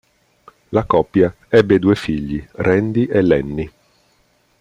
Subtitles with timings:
[0.71, 3.71] La coppia ebbe due figli, Randy e Lanny.